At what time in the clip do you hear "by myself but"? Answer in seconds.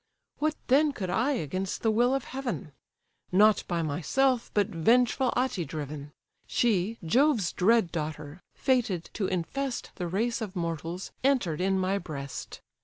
3.67-4.65